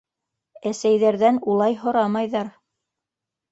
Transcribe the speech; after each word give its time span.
Әсәйҙәрҙән 0.69 1.37
улай 1.53 1.79
һорамайҙар. 1.83 2.53